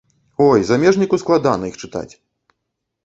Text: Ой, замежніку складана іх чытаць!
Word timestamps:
Ой, 0.45 0.63
замежніку 0.69 1.21
складана 1.25 1.69
іх 1.73 1.81
чытаць! 1.85 2.11